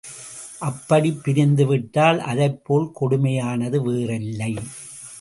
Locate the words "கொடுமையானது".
3.01-3.83